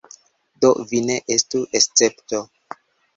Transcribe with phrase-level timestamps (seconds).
[0.63, 2.41] Do, vi ne estu escepto.